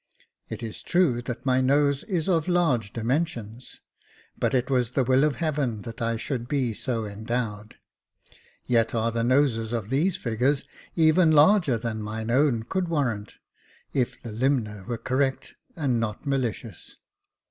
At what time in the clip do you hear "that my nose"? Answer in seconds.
1.21-2.03